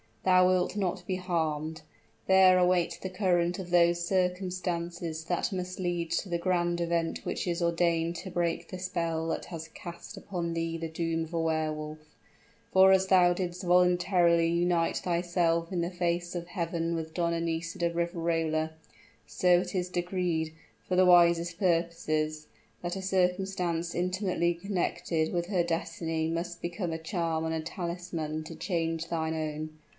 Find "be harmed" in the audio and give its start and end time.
1.07-1.81